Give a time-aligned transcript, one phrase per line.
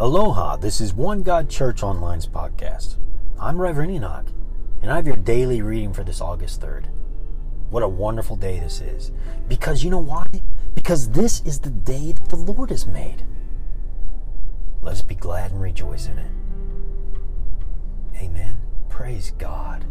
[0.00, 2.96] Aloha, this is One God Church Online's podcast.
[3.38, 4.28] I'm Reverend Enoch,
[4.80, 6.86] and I have your daily reading for this August 3rd.
[7.68, 9.12] What a wonderful day this is.
[9.46, 10.24] Because you know why?
[10.74, 13.24] Because this is the day that the Lord has made.
[14.80, 16.30] Let us be glad and rejoice in it.
[18.16, 18.56] Amen.
[18.88, 19.84] Praise God.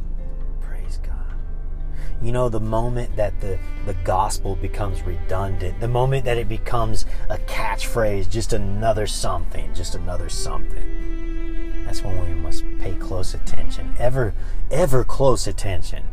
[2.21, 7.05] You know, the moment that the, the gospel becomes redundant, the moment that it becomes
[7.29, 13.95] a catchphrase, just another something, just another something, that's when we must pay close attention,
[13.97, 14.33] ever,
[14.69, 16.03] ever close attention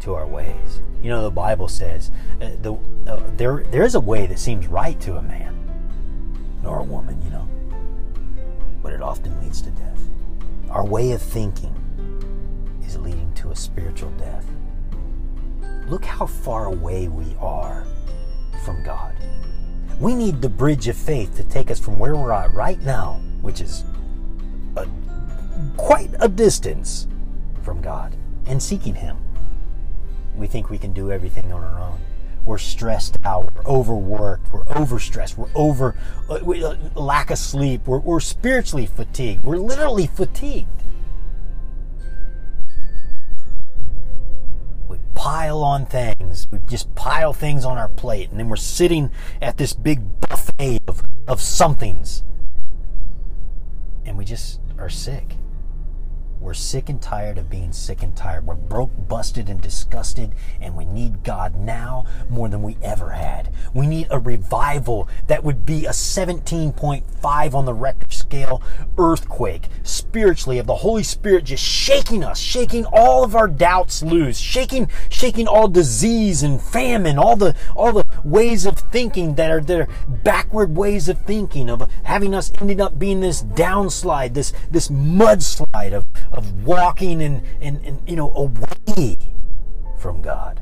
[0.00, 0.82] to our ways.
[1.00, 2.74] You know, the Bible says uh, the,
[3.06, 5.56] uh, there, there is a way that seems right to a man,
[6.62, 7.48] nor a woman, you know,
[8.82, 10.00] but it often leads to death.
[10.70, 11.74] Our way of thinking
[12.84, 14.44] is leading to a spiritual death.
[15.88, 17.86] Look how far away we are
[18.64, 19.14] from God.
[20.00, 23.20] We need the bridge of faith to take us from where we're at right now,
[23.42, 23.84] which is
[24.76, 24.88] a,
[25.76, 27.06] quite a distance
[27.62, 29.16] from God, and seeking Him.
[30.36, 32.00] We think we can do everything on our own.
[32.44, 33.52] We're stressed out.
[33.54, 34.52] We're overworked.
[34.52, 35.36] We're overstressed.
[35.36, 35.96] We're over
[36.28, 37.86] uh, we, uh, lack of sleep.
[37.86, 39.44] We're, we're spiritually fatigued.
[39.44, 40.68] We're literally fatigued.
[45.24, 46.46] Pile on things.
[46.50, 50.80] We just pile things on our plate, and then we're sitting at this big buffet
[50.86, 52.22] of, of somethings.
[54.04, 55.36] And we just are sick.
[56.44, 58.46] We're sick and tired of being sick and tired.
[58.46, 63.50] We're broke, busted, and disgusted, and we need God now more than we ever had.
[63.72, 68.62] We need a revival that would be a 17.5 on the Richter scale
[68.98, 74.36] earthquake, spiritually, of the Holy Spirit just shaking us, shaking all of our doubts loose,
[74.36, 79.80] shaking, shaking all disease and famine, all the, all the ways of thinking that are,
[79.80, 84.88] are backward ways of thinking, of having us ending up being this downslide, this, this
[84.88, 89.16] mudslide of, of walking and, and, and you know away
[89.98, 90.60] from God.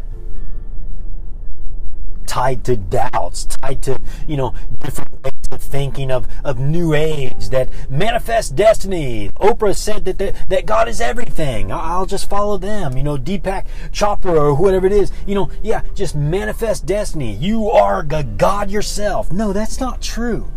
[2.26, 7.68] Tied to doubts, tied to, you know, different of thinking of, of new age that
[7.90, 9.30] manifest destiny.
[9.36, 11.70] Oprah said that, the, that God is everything.
[11.70, 12.96] I'll just follow them.
[12.96, 15.12] You know, Deepak Chopra or whatever it is.
[15.26, 17.34] You know, yeah, just manifest destiny.
[17.34, 19.30] You are God yourself.
[19.30, 20.50] No, that's not true.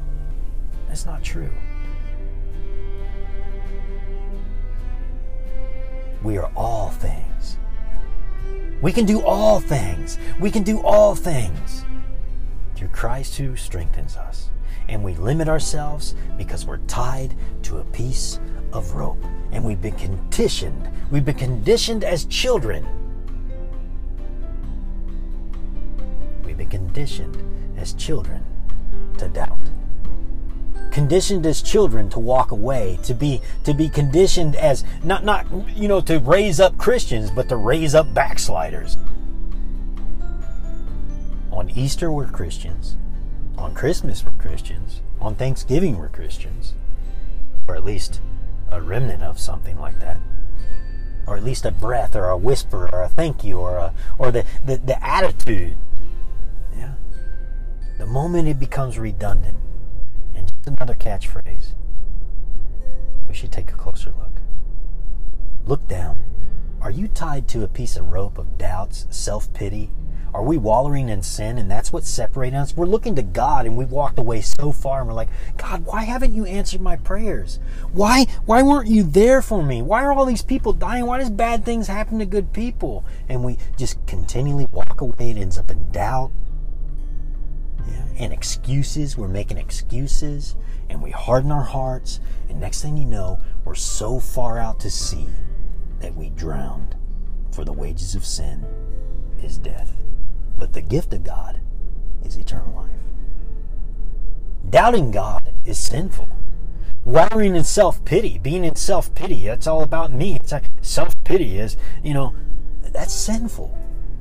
[0.88, 1.52] That's not true.
[6.26, 7.58] we are all things.
[8.82, 10.18] We can do all things.
[10.40, 11.86] We can do all things
[12.76, 14.50] through Christ who strengthens us.
[14.88, 18.40] And we limit ourselves because we're tied to a piece
[18.72, 19.24] of rope.
[19.52, 20.90] And we've been conditioned.
[21.12, 22.86] We've been conditioned as children.
[26.44, 27.38] We've been conditioned
[27.78, 28.44] as children
[29.18, 29.60] to doubt
[30.96, 35.46] conditioned as children to walk away, to be to be conditioned as not not
[35.76, 38.96] you know to raise up Christians, but to raise up backsliders.
[41.52, 42.96] On Easter we're Christians.
[43.58, 45.02] On Christmas we're Christians.
[45.20, 46.74] On Thanksgiving we're Christians.
[47.68, 48.22] Or at least
[48.70, 50.20] a remnant of something like that.
[51.28, 54.32] Or at least a breath or a whisper or a thank you or a or
[54.32, 55.78] the, the, the attitude.
[56.78, 56.94] Yeah.
[57.98, 59.58] The moment it becomes redundant,
[60.36, 61.74] and just another catchphrase.
[63.28, 64.42] We should take a closer look.
[65.66, 66.22] Look down.
[66.82, 69.90] Are you tied to a piece of rope of doubts, self pity?
[70.36, 72.76] Are we wallowing in sin and that's what's separating us?
[72.76, 76.04] We're looking to God and we've walked away so far and we're like, God, why
[76.04, 77.60] haven't you answered my prayers?
[77.94, 79.82] Why why weren't you there for me?
[79.82, 81.06] Why are all these people dying?
[81.06, 83.06] Why does bad things happen to good people?
[83.30, 85.32] And we just continually walk away.
[85.32, 86.32] It ends up in doubt,
[88.18, 89.18] and excuses.
[89.18, 90.58] We're making excuses
[90.90, 92.20] and we harden our hearts.
[92.50, 95.28] And next thing you know, we're so far out to sea
[96.02, 96.96] that we drowned.
[97.52, 98.66] For the wages of sin
[99.42, 99.94] is death,
[100.58, 101.62] but the gift of God
[102.24, 102.92] is eternal life.
[104.70, 106.28] Doubting God is sinful.
[107.04, 110.36] Wallowing in self pity, being in self pity, that's all about me.
[110.36, 112.34] It's like self pity is, you know,
[112.82, 113.78] that's sinful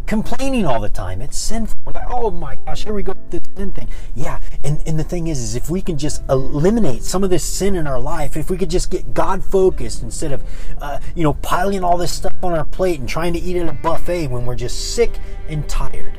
[0.06, 1.22] complaining all the time.
[1.22, 1.78] It's sinful.
[1.84, 3.88] We're like, oh my gosh, here we go with this sin thing.
[4.14, 7.44] Yeah, and, and the thing is, is if we can just eliminate some of this
[7.44, 10.42] sin in our life, if we could just get God focused instead of,
[10.80, 13.68] uh, you know, piling all this stuff on our plate and trying to eat at
[13.68, 15.18] a buffet when we're just sick
[15.48, 16.18] and tired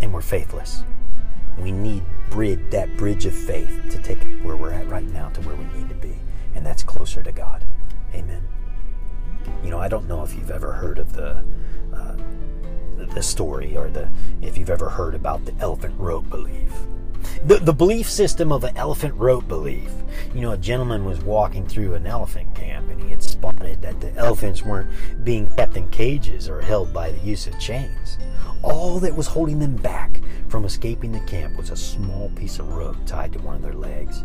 [0.00, 0.84] and we're faithless.
[1.58, 5.40] We need bridge that bridge of faith to take where we're at right now to
[5.42, 6.16] where we need to be,
[6.54, 7.64] and that's closer to God.
[8.14, 8.42] Amen.
[9.62, 11.42] You know, I don't know if you've ever heard of the
[11.94, 12.16] uh,
[13.14, 14.08] the story or the
[14.42, 16.72] if you've ever heard about the elephant rope belief.
[17.46, 19.90] The, the belief system of an elephant rope belief.
[20.34, 24.00] You know, a gentleman was walking through an elephant camp and he had spotted that
[24.00, 24.90] the elephants weren't
[25.24, 28.18] being kept in cages or held by the use of chains.
[28.62, 30.20] All that was holding them back
[30.50, 33.72] from escaping the camp was a small piece of rope tied to one of their
[33.72, 34.24] legs.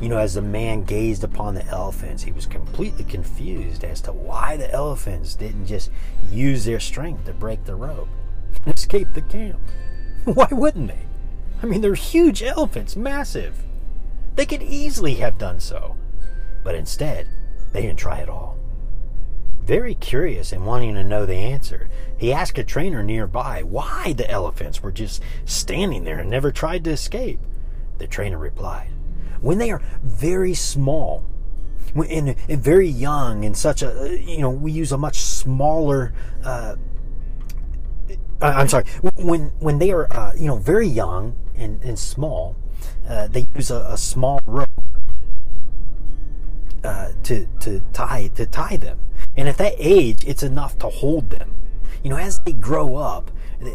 [0.00, 4.12] You know, as the man gazed upon the elephants, he was completely confused as to
[4.12, 5.90] why the elephants didn't just
[6.30, 8.08] use their strength to break the rope
[8.64, 9.60] and escape the camp.
[10.24, 11.06] Why wouldn't they?
[11.62, 13.64] I mean, they're huge elephants, massive.
[14.36, 15.96] They could easily have done so.
[16.62, 17.26] But instead,
[17.72, 18.56] they didn't try at all.
[19.64, 24.28] Very curious and wanting to know the answer, he asked a trainer nearby why the
[24.28, 27.38] elephants were just standing there and never tried to escape.
[27.98, 28.90] The trainer replied,
[29.40, 31.24] When they are very small,
[31.94, 36.12] and, very young, and such a, you know, we use a much smaller,
[36.42, 36.76] uh,
[38.40, 42.56] I'm sorry, when, when they are, uh, you know, very young and, and small,
[43.08, 44.70] uh, they use a, a small rope
[46.84, 48.98] uh, to to tie to tie them.
[49.36, 51.54] And at that age, it's enough to hold them.
[52.02, 53.30] You know, as they grow up,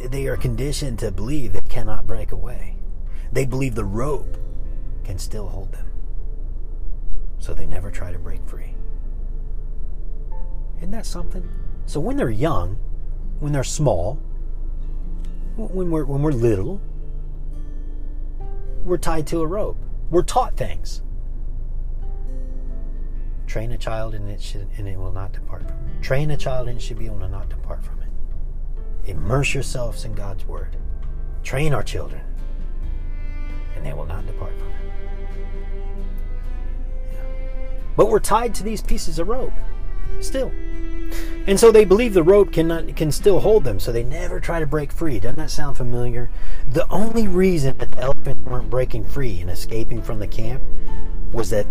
[0.10, 2.76] they are conditioned to believe they cannot break away.
[3.32, 4.38] They believe the rope
[5.04, 5.88] can still hold them.
[7.40, 8.76] So they never try to break free.
[10.78, 11.48] Isn't that something?
[11.86, 12.78] So when they're young,
[13.40, 14.20] when they're small,
[15.56, 16.80] when we're when we're little,
[18.84, 19.78] we're tied to a rope.
[20.12, 21.02] We're taught things.
[23.48, 26.04] Train a child and it should, and it will not depart from it.
[26.04, 28.10] Train a child and it should be able to not depart from it.
[29.10, 30.76] Immerse yourselves in God's word.
[31.44, 32.22] Train our children,
[33.76, 34.76] and they will not depart from it.
[37.96, 39.54] But we're tied to these pieces of rope
[40.20, 40.52] still.
[41.48, 44.60] And so they believe the rope cannot can still hold them, so they never try
[44.60, 45.20] to break free.
[45.20, 46.30] Doesn't that sound familiar?
[46.70, 50.62] The only reason that the elephants weren't breaking free and escaping from the camp
[51.32, 51.66] was that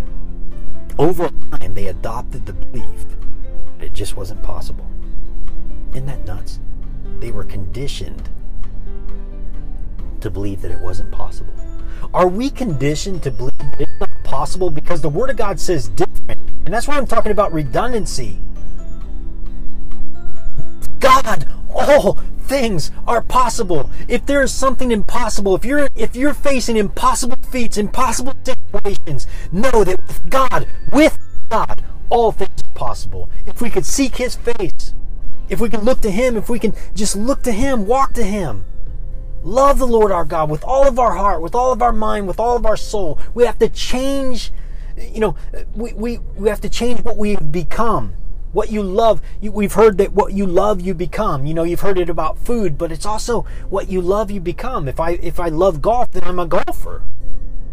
[0.99, 3.07] over time they adopted the belief
[3.79, 4.87] that it just wasn't possible.
[5.91, 6.61] Isn't that nuts?
[7.21, 8.29] They were conditioned
[10.21, 11.53] to believe that it wasn't possible.
[12.15, 16.41] Are we conditioned to believe it's not possible because the Word of God says different?
[16.65, 18.39] And that's why I'm talking about redundancy.
[21.01, 23.91] God, all things are possible.
[24.09, 28.35] If there is something impossible, if you're if you're facing impossible feats, impossible
[28.79, 31.19] situations, know that with God, with
[31.51, 33.31] God, all things are possible.
[33.47, 34.95] If we could seek his face,
[35.49, 38.25] if we can look to him, if we can just look to him, walk to
[38.25, 38.65] him.
[39.43, 42.27] Love the Lord our God with all of our heart, with all of our mind,
[42.27, 43.19] with all of our soul.
[43.33, 44.51] We have to change,
[44.97, 45.37] you know,
[45.75, 48.15] we, we, we have to change what we've become
[48.53, 51.81] what you love you, we've heard that what you love you become you know you've
[51.81, 55.39] heard it about food but it's also what you love you become if i if
[55.39, 57.03] i love golf then i'm a golfer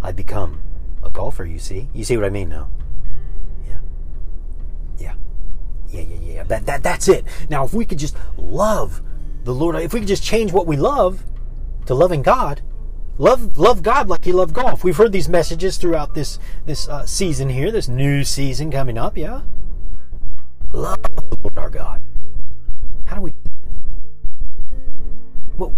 [0.01, 0.59] i become
[1.13, 2.69] golfer you see you see what i mean now
[3.67, 3.77] yeah
[4.97, 5.13] yeah
[5.89, 9.01] yeah yeah yeah that, that that's it now if we could just love
[9.43, 11.23] the lord if we could just change what we love
[11.85, 12.61] to loving god
[13.17, 14.83] love love God like you love golf.
[14.83, 19.17] We've heard these messages throughout this this uh, season here, this new season coming up.
[19.17, 19.41] Yeah,
[20.71, 22.01] love the Lord our God.
[23.05, 23.33] How do we?
[25.57, 25.75] Well,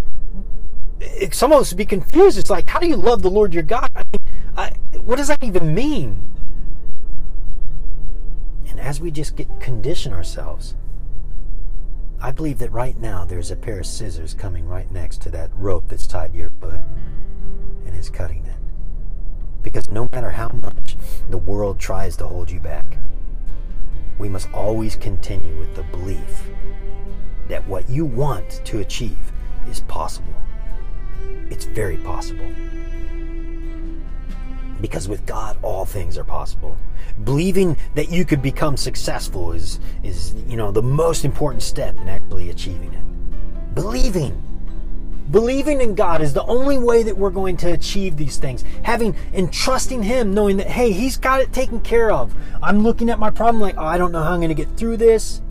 [1.00, 2.38] it's almost to be confused.
[2.38, 3.89] It's like, how do you love the Lord your God?
[3.96, 4.25] I mean,
[5.05, 6.31] what does that even mean?
[8.67, 10.75] And as we just get condition ourselves,
[12.19, 15.51] I believe that right now there's a pair of scissors coming right next to that
[15.55, 16.81] rope that's tied to your foot,
[17.85, 18.55] and it's cutting it.
[19.62, 20.97] Because no matter how much
[21.29, 22.97] the world tries to hold you back,
[24.17, 26.50] we must always continue with the belief
[27.47, 29.31] that what you want to achieve
[29.69, 30.33] is possible.
[31.51, 32.51] It's very possible.
[34.86, 36.77] Because with God, all things are possible.
[37.24, 42.08] Believing that you could become successful is, is you know, the most important step in
[42.08, 43.74] actually achieving it.
[43.74, 44.39] Believing.
[45.32, 48.63] Believing in God is the only way that we're going to achieve these things.
[48.84, 52.36] Having and trusting Him, knowing that, hey, He's got it taken care of.
[52.62, 54.77] I'm looking at my problem like, oh, I don't know how I'm going to get
[54.77, 55.42] through this.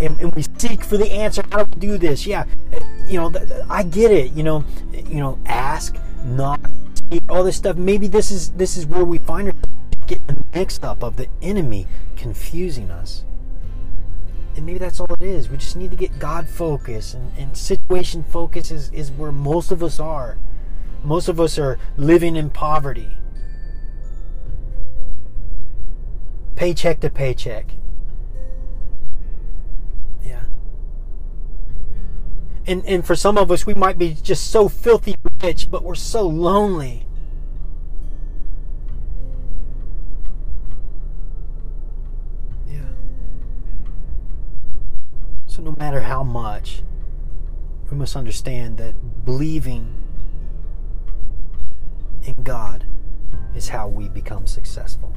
[0.00, 1.42] And, and, we seek for the answer.
[1.50, 2.26] How do we do this?
[2.26, 2.44] Yeah,
[3.06, 3.32] you know,
[3.70, 4.32] I get it.
[4.32, 6.68] You know, you know, ask, knock,
[7.28, 7.76] all this stuff.
[7.76, 9.68] Maybe this is this is where we find ourselves
[10.06, 13.24] getting mixed up of the enemy confusing us
[14.56, 15.48] and maybe that's all it is.
[15.48, 19.72] We just need to get God focus and, and situation focus is, is where most
[19.72, 20.38] of us are.
[21.02, 23.16] Most of us are living in poverty.
[26.56, 27.66] Paycheck to paycheck.
[32.66, 35.94] And, and for some of us, we might be just so filthy rich, but we're
[35.94, 37.06] so lonely.
[42.66, 42.80] Yeah.
[45.46, 46.82] So, no matter how much,
[47.90, 50.02] we must understand that believing
[52.22, 52.86] in God
[53.54, 55.14] is how we become successful.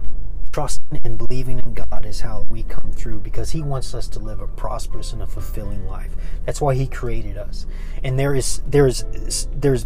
[0.58, 4.18] Trusting and believing in God is how we come through because He wants us to
[4.18, 6.16] live a prosperous and a fulfilling life.
[6.48, 7.68] That's why He created us.
[8.04, 9.06] And there is there's
[9.52, 9.86] there's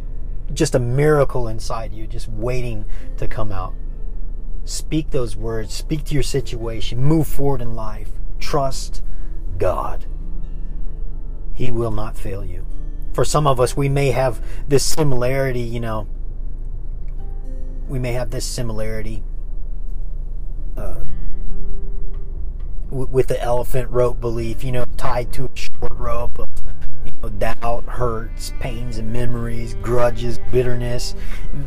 [0.54, 2.86] just a miracle inside you, just waiting
[3.18, 3.74] to come out.
[4.63, 8.12] Speak those words, speak to your situation, move forward in life.
[8.40, 9.04] Trust
[9.58, 10.06] God.
[11.54, 12.66] He will not fail you.
[13.12, 16.08] For some of us, we may have this similarity, you know,
[17.90, 19.22] we may have this similarity
[22.91, 26.50] with the elephant rope belief, you know, tied to a short rope of
[27.05, 31.15] you know, doubt, hurts, pains, and memories, grudges, bitterness.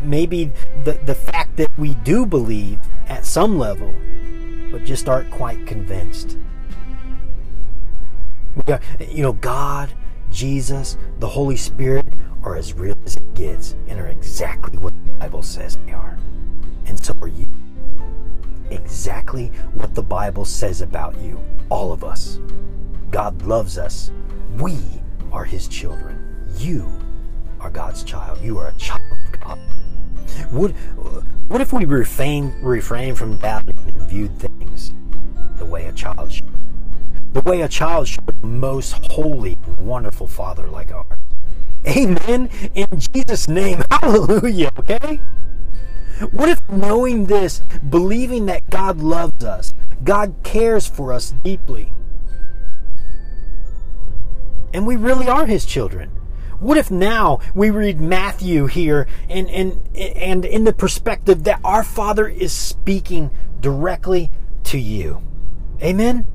[0.02, 0.52] Maybe
[0.84, 2.78] the, the fact that we do believe
[3.08, 3.92] at some level,
[4.70, 6.38] but just aren't quite convinced.
[8.66, 9.92] Got, you know, God,
[10.30, 12.06] Jesus, the Holy Spirit
[12.44, 16.16] are as real as it gets and are exactly what the Bible says they are.
[16.86, 17.48] And so are you
[18.74, 21.40] exactly what the Bible says about you.
[21.68, 22.38] All of us.
[23.10, 24.10] God loves us.
[24.58, 24.78] We
[25.32, 26.46] are His children.
[26.58, 26.90] You
[27.60, 28.40] are God's child.
[28.42, 29.02] You are a child
[29.32, 29.58] of God.
[30.50, 30.72] What,
[31.48, 34.92] what if we refrain, refrain from doubting and viewed things
[35.58, 36.50] the way a child should?
[37.32, 41.18] The way a child should, most holy wonderful Father like ours.
[41.86, 42.48] Amen.
[42.74, 43.82] In Jesus' name.
[43.90, 44.70] Hallelujah.
[44.78, 45.20] Okay?
[46.30, 51.92] What if knowing this, believing that God loves us, God cares for us deeply,
[54.72, 56.10] and we really are His children?
[56.60, 61.82] What if now we read Matthew here and, and, and in the perspective that our
[61.82, 63.30] Father is speaking
[63.60, 64.30] directly
[64.64, 65.22] to you?
[65.82, 66.26] Amen?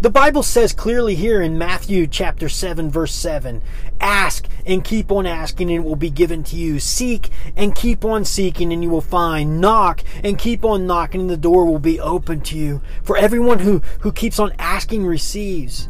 [0.00, 3.60] The Bible says clearly here in Matthew chapter 7 verse 7,
[4.00, 6.78] ask and keep on asking and it will be given to you.
[6.78, 9.60] Seek and keep on seeking and you will find.
[9.60, 12.80] Knock and keep on knocking and the door will be open to you.
[13.02, 15.88] For everyone who, who keeps on asking receives,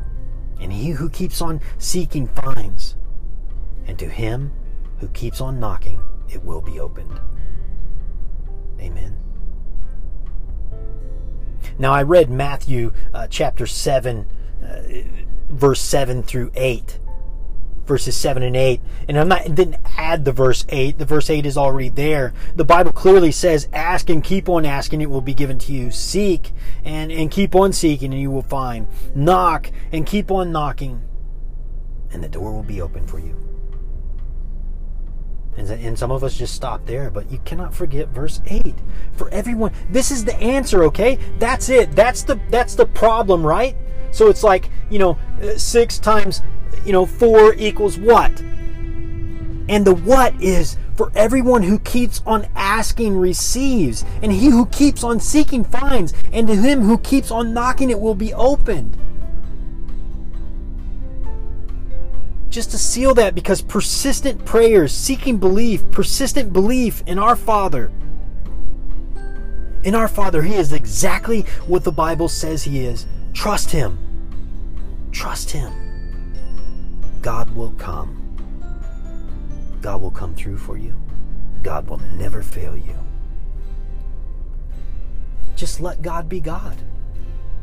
[0.58, 2.96] and he who keeps on seeking finds.
[3.86, 4.52] And to him
[5.00, 6.00] who keeps on knocking,
[6.30, 7.20] it will be opened.
[8.80, 9.18] Amen.
[11.78, 14.26] Now, I read Matthew uh, chapter 7,
[14.62, 14.82] uh,
[15.48, 16.98] verse 7 through 8,
[17.86, 18.80] verses 7 and 8.
[19.08, 20.98] And I'm not, didn't add the verse 8.
[20.98, 22.34] The verse 8 is already there.
[22.56, 25.90] The Bible clearly says, Ask and keep on asking, it will be given to you.
[25.92, 26.52] Seek
[26.84, 28.88] and, and keep on seeking, and you will find.
[29.14, 31.02] Knock and keep on knocking,
[32.10, 33.47] and the door will be open for you.
[35.58, 38.76] And, and some of us just stop there, but you cannot forget verse 8.
[39.14, 41.18] For everyone, this is the answer, okay?
[41.40, 41.96] That's it.
[41.96, 43.76] That's the that's the problem, right?
[44.12, 46.42] So it's like, you know, uh, 6 times,
[46.84, 48.40] you know, 4 equals what?
[48.40, 55.02] And the what is for everyone who keeps on asking receives, and he who keeps
[55.02, 58.96] on seeking finds, and to him who keeps on knocking it will be opened.
[62.58, 67.88] Just to seal that because persistent prayers, seeking belief, persistent belief in our Father.
[69.84, 73.06] In our Father, He is exactly what the Bible says He is.
[73.32, 73.96] Trust Him.
[75.12, 75.72] Trust Him.
[77.22, 78.16] God will come.
[79.80, 81.00] God will come through for you.
[81.62, 82.98] God will never fail you.
[85.54, 86.76] Just let God be God.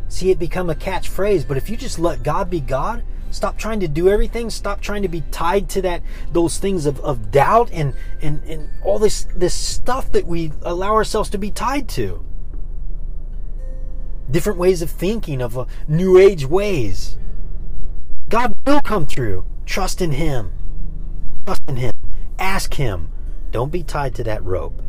[0.07, 3.03] See it become a catchphrase, but if you just let God be God,
[3.35, 4.49] Stop trying to do everything.
[4.49, 6.01] Stop trying to be tied to that
[6.31, 10.93] those things of, of doubt and, and, and all this this stuff that we allow
[10.93, 12.23] ourselves to be tied to.
[14.31, 17.17] Different ways of thinking, of new age ways.
[18.29, 19.45] God will come through.
[19.65, 20.53] Trust in Him.
[21.45, 21.93] Trust in Him.
[22.39, 23.11] Ask Him.
[23.51, 24.81] Don't be tied to that rope.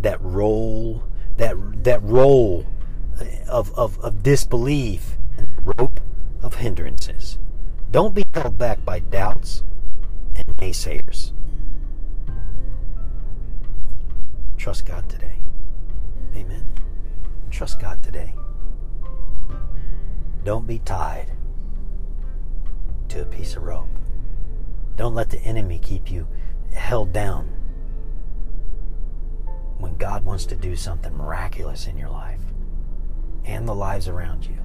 [0.00, 1.04] That roll,
[1.36, 2.66] that that roll
[3.48, 5.16] of, of, of disbelief.
[5.78, 6.00] Rope
[6.46, 7.38] of hindrances.
[7.90, 9.64] Don't be held back by doubts
[10.36, 11.32] and naysayers.
[14.56, 15.42] Trust God today.
[16.36, 16.64] Amen.
[17.50, 18.32] Trust God today.
[20.44, 21.32] Don't be tied
[23.08, 23.88] to a piece of rope.
[24.96, 26.28] Don't let the enemy keep you
[26.72, 27.48] held down
[29.78, 32.40] when God wants to do something miraculous in your life
[33.44, 34.56] and the lives around you.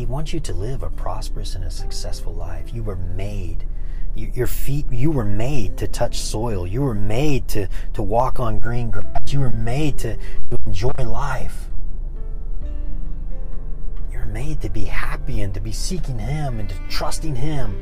[0.00, 2.72] He wants you to live a prosperous and a successful life.
[2.72, 3.66] You were made.
[4.14, 6.66] Your feet, you were made to touch soil.
[6.66, 9.30] You were made to, to walk on green grass.
[9.30, 11.68] You were made to, to enjoy life.
[14.10, 17.78] You're made to be happy and to be seeking Him and to trusting Him.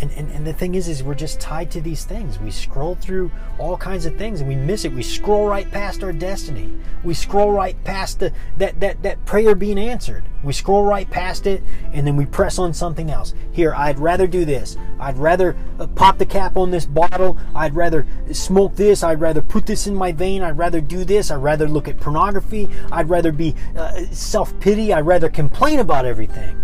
[0.00, 2.38] And, and, and the thing is, is we're just tied to these things.
[2.38, 4.92] We scroll through all kinds of things and we miss it.
[4.92, 6.72] We scroll right past our destiny.
[7.04, 10.24] We scroll right past the, that, that, that prayer being answered.
[10.42, 13.34] We scroll right past it and then we press on something else.
[13.52, 14.78] Here, I'd rather do this.
[14.98, 17.36] I'd rather uh, pop the cap on this bottle.
[17.54, 19.02] I'd rather smoke this.
[19.02, 20.42] I'd rather put this in my vein.
[20.42, 21.30] I'd rather do this.
[21.30, 22.70] I'd rather look at pornography.
[22.90, 24.94] I'd rather be uh, self pity.
[24.94, 26.56] I'd rather complain about everything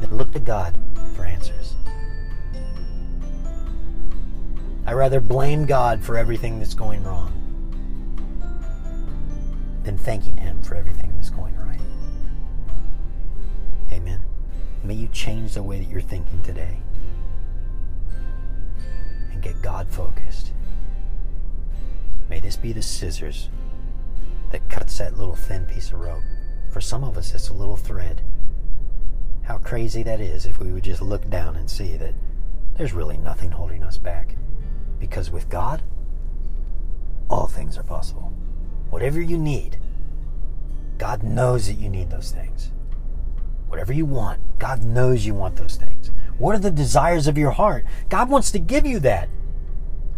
[0.00, 0.76] than look to God
[4.86, 7.32] I rather blame God for everything that's going wrong
[9.82, 11.80] than thanking Him for everything that's going right.
[13.92, 14.20] Amen.
[14.84, 16.78] May you change the way that you're thinking today
[19.32, 20.52] and get God focused.
[22.28, 23.48] May this be the scissors
[24.52, 26.22] that cuts that little thin piece of rope.
[26.70, 28.22] For some of us, it's a little thread.
[29.42, 32.14] How crazy that is if we would just look down and see that
[32.76, 34.36] there's really nothing holding us back.
[34.98, 35.82] Because with God,
[37.28, 38.32] all things are possible.
[38.90, 39.78] Whatever you need,
[40.98, 42.72] God knows that you need those things.
[43.68, 46.10] Whatever you want, God knows you want those things.
[46.38, 47.84] What are the desires of your heart?
[48.08, 49.28] God wants to give you that.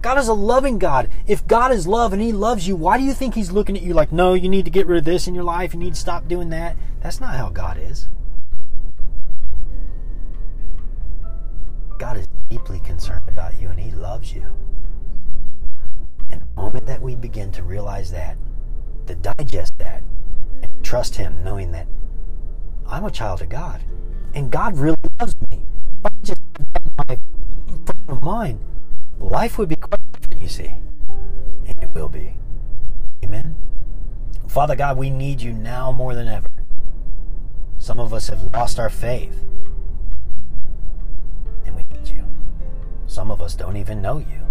[0.01, 1.11] God is a loving God.
[1.27, 3.83] If God is love and He loves you, why do you think He's looking at
[3.83, 5.95] you like, no, you need to get rid of this in your life, you need
[5.95, 6.77] to stop doing that?
[7.01, 8.09] That's not how God is.
[11.99, 14.47] God is deeply concerned about you and He loves you.
[16.31, 18.37] And the moment that we begin to realize that,
[19.07, 20.03] to digest that,
[20.63, 21.89] and trust Him, knowing that
[22.87, 23.83] I'm a child of God,
[24.35, 25.65] and God really loves me.
[26.05, 26.41] I just
[26.97, 28.61] my frame of mind,
[29.19, 30.73] life would be quite different, you see.
[31.67, 32.37] And it will be.
[33.25, 33.57] Amen.
[34.47, 36.49] Father God, we need you now more than ever.
[37.79, 39.45] Some of us have lost our faith.
[43.19, 44.47] Some of us don't even know you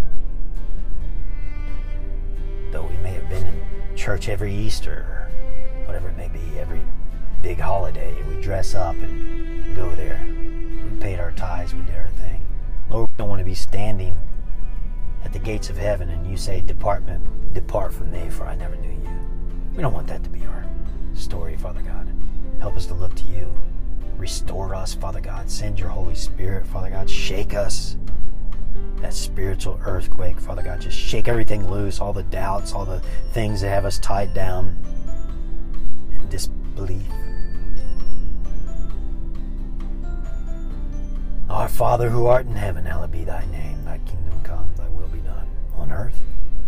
[2.73, 6.81] though we may have been in church every Easter or whatever it may be, every
[7.41, 10.21] big holiday, we dress up and go there.
[10.83, 12.45] We paid our tithes, we did our thing.
[12.89, 14.13] Lord, we don't want to be standing
[15.23, 17.03] at the gates of heaven and you say, Depart,
[17.53, 19.09] depart from me, for I never knew you.
[19.77, 20.65] We don't want that to be our
[21.13, 22.13] story, Father God.
[22.59, 23.49] Help us to look to you.
[24.17, 25.49] Restore us, Father God.
[25.49, 27.09] Send your Holy Spirit, Father God.
[27.09, 27.95] Shake us
[29.01, 30.81] that spiritual earthquake, Father God.
[30.81, 34.75] Just shake everything loose, all the doubts, all the things that have us tied down
[36.11, 37.05] in disbelief.
[41.49, 43.85] Our Father who art in heaven, hallowed be thy name.
[43.85, 46.19] Thy kingdom come, thy will be done on earth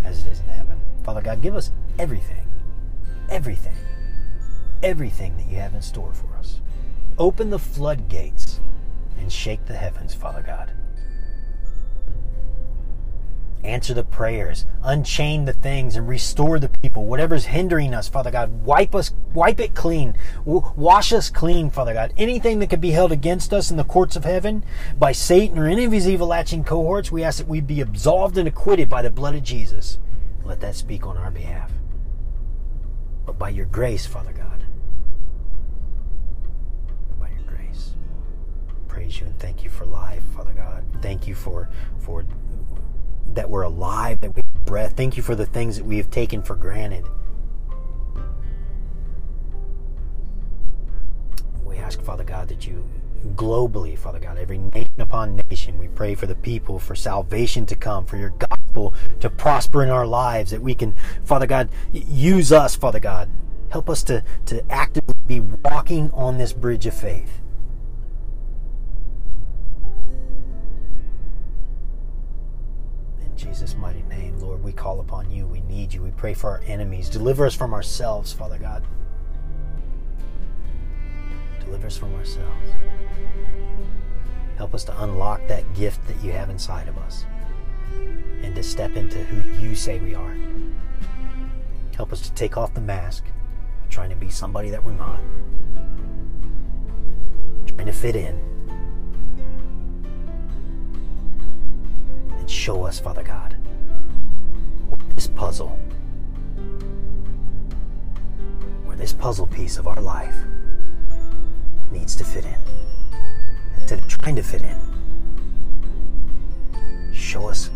[0.03, 0.79] as it is in heaven.
[1.03, 2.47] Father God, give us everything,
[3.29, 3.75] everything,
[4.83, 6.61] everything that you have in store for us.
[7.17, 8.61] Open the floodgates
[9.19, 10.71] and shake the heavens, Father God.
[13.63, 17.05] Answer the prayers, unchain the things, and restore the people.
[17.05, 22.13] Whatever's hindering us, Father God, wipe us, wipe it clean, wash us clean, Father God.
[22.15, 24.63] Anything that could be held against us in the courts of heaven
[24.97, 28.37] by Satan or any of his evil latching cohorts, we ask that we be absolved
[28.37, 29.99] and acquitted by the blood of Jesus.
[30.45, 31.69] Let that speak on our behalf.
[33.25, 34.63] But by your grace, Father God,
[37.19, 37.91] by your grace,
[38.87, 40.83] praise you and thank you for life, Father God.
[41.01, 41.69] Thank you for
[41.99, 42.25] for
[43.39, 44.97] that we're alive, that we have breath.
[44.97, 47.05] Thank you for the things that we have taken for granted.
[51.63, 52.85] We ask, Father God, that you
[53.35, 57.77] globally, Father God, every nation upon nation, we pray for the people, for salvation to
[57.77, 62.51] come, for your gospel to prosper in our lives, that we can, Father God, use
[62.51, 63.29] us, Father God.
[63.69, 67.39] Help us to, to actively be walking on this bridge of faith.
[73.39, 75.47] Jesus' mighty name, Lord, we call upon you.
[75.47, 76.03] We need you.
[76.03, 77.07] We pray for our enemies.
[77.07, 78.83] Deliver us from ourselves, Father God.
[81.61, 82.69] Deliver us from ourselves.
[84.57, 87.25] Help us to unlock that gift that you have inside of us
[88.43, 90.35] and to step into who you say we are.
[91.95, 93.23] Help us to take off the mask,
[93.89, 95.21] trying to be somebody that we're not,
[97.67, 98.58] trying to fit in
[102.49, 103.55] show us, Father God,
[105.15, 105.77] this puzzle,
[108.85, 110.35] where this puzzle piece of our life
[111.91, 112.55] needs to fit in.
[113.77, 114.77] Instead of trying to fit in,
[117.13, 117.69] show us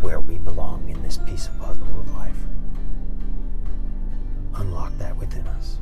[0.00, 2.36] where we belong in this piece of puzzle of life.
[4.56, 5.78] Unlock that within us.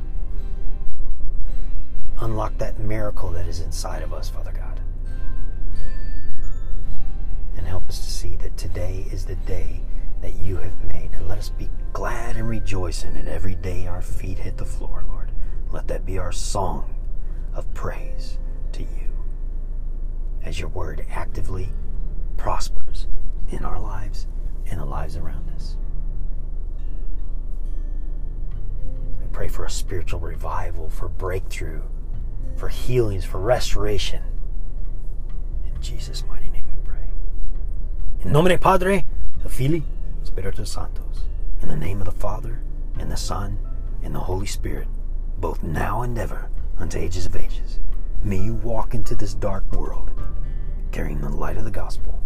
[2.19, 4.58] Unlock that miracle that is inside of us, Father God.
[7.59, 9.81] And help us to see that today is the day
[10.21, 11.09] that you have made.
[11.11, 14.63] And let us be glad and rejoice in it every day our feet hit the
[14.63, 15.33] floor, Lord.
[15.69, 16.95] Let that be our song
[17.53, 18.39] of praise
[18.71, 19.09] to you
[20.41, 21.67] as your word actively
[22.37, 23.07] prospers
[23.49, 24.25] in our lives
[24.67, 25.75] and the lives around us.
[29.19, 31.81] We pray for a spiritual revival, for breakthrough,
[32.55, 34.23] for healings, for restoration.
[35.65, 36.48] In Jesus' mighty name.
[38.21, 39.05] In Padre.
[41.61, 42.61] In the name of the Father,
[42.99, 43.57] and the Son,
[44.03, 44.89] and the Holy Spirit,
[45.37, 47.79] both now and ever, unto ages of ages.
[48.21, 50.11] May you walk into this dark world
[50.91, 52.18] carrying the light of the gospel